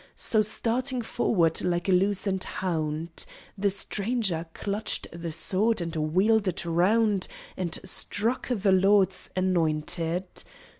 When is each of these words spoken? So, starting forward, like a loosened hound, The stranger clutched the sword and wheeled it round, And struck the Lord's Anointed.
So, 0.15 0.41
starting 0.41 1.03
forward, 1.03 1.61
like 1.61 1.87
a 1.87 1.91
loosened 1.91 2.43
hound, 2.43 3.23
The 3.55 3.69
stranger 3.69 4.47
clutched 4.55 5.05
the 5.13 5.31
sword 5.31 5.79
and 5.79 5.95
wheeled 5.95 6.47
it 6.47 6.65
round, 6.65 7.27
And 7.55 7.77
struck 7.83 8.47
the 8.47 8.71
Lord's 8.71 9.29
Anointed. 9.35 10.43